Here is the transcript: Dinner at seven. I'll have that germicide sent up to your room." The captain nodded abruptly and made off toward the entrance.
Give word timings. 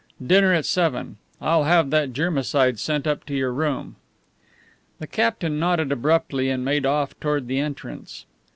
Dinner 0.25 0.51
at 0.51 0.65
seven. 0.65 1.17
I'll 1.39 1.65
have 1.65 1.91
that 1.91 2.11
germicide 2.11 2.79
sent 2.79 3.05
up 3.05 3.23
to 3.25 3.35
your 3.35 3.53
room." 3.53 3.97
The 4.97 5.05
captain 5.05 5.59
nodded 5.59 5.91
abruptly 5.91 6.49
and 6.49 6.65
made 6.65 6.87
off 6.87 7.13
toward 7.19 7.45
the 7.47 7.59
entrance. 7.59 8.25